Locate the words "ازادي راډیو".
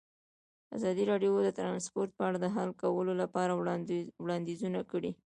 0.77-1.31